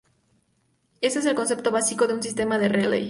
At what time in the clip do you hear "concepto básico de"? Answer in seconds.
1.35-2.15